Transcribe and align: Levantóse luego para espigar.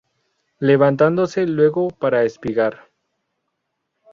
Levantóse 0.57 1.45
luego 1.45 1.89
para 1.89 2.23
espigar. 2.23 2.89